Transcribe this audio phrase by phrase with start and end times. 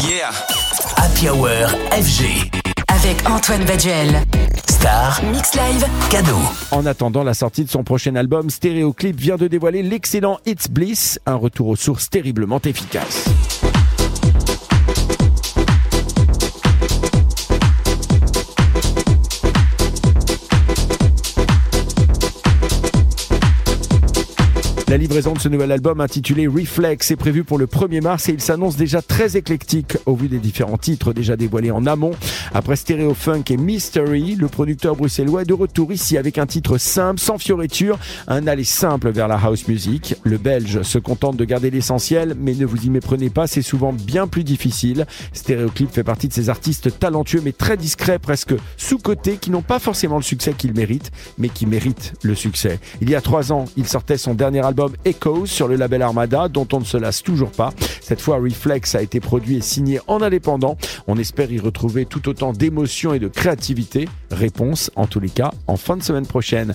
[0.00, 0.30] Yeah.
[0.96, 1.48] Happy Hour
[1.90, 2.50] FG.
[2.88, 4.22] Avec Antoine Baduel.
[4.68, 5.84] Star, Mix Live.
[6.10, 6.38] cadeau.
[6.70, 11.18] En attendant la sortie de son prochain album, Stéréoclip vient de dévoiler l'excellent It's Bliss,
[11.26, 13.24] un retour aux sources terriblement efficace.
[24.88, 28.32] La livraison de ce nouvel album intitulé Reflex est prévue pour le 1er mars et
[28.32, 32.12] il s'annonce déjà très éclectique au vu des différents titres déjà dévoilés en amont.
[32.54, 36.78] Après Stereo Funk et Mystery, le producteur bruxellois est de retour ici avec un titre
[36.78, 40.14] simple, sans fioriture, un aller simple vers la house music.
[40.22, 43.92] Le belge se contente de garder l'essentiel, mais ne vous y méprenez pas, c'est souvent
[43.92, 45.06] bien plus difficile.
[45.34, 49.80] Stereoclip fait partie de ces artistes talentueux mais très discrets, presque sous-cotés, qui n'ont pas
[49.80, 52.80] forcément le succès qu'ils méritent, mais qui méritent le succès.
[53.02, 56.48] Il y a trois ans, il sortait son dernier album Echoes sur le label Armada,
[56.48, 57.70] dont on ne se lasse toujours pas.
[58.00, 60.76] Cette fois, Reflex a été produit et signé en indépendant.
[61.06, 64.08] On espère y retrouver tout autant d'émotion et de créativité.
[64.30, 66.66] Réponse, en tous les cas, en fin de semaine prochaine.